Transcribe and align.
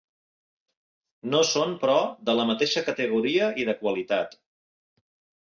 No 1.33 1.41
són, 1.49 1.75
però, 1.83 1.97
de 2.31 2.35
la 2.39 2.47
mateixa 2.53 2.83
categoria 2.89 3.51
i 3.65 3.69
de 3.71 3.79
qualitat. 3.83 4.35